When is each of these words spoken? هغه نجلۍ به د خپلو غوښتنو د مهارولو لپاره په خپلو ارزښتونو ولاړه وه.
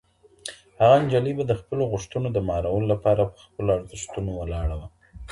هغه 0.79 0.97
نجلۍ 1.03 1.33
به 1.37 1.43
د 1.47 1.53
خپلو 1.61 1.83
غوښتنو 1.91 2.27
د 2.31 2.37
مهارولو 2.47 2.87
لپاره 2.93 3.23
په 3.31 3.39
خپلو 3.45 3.69
ارزښتونو 3.77 4.31
ولاړه 4.35 4.75
وه. 4.79 4.87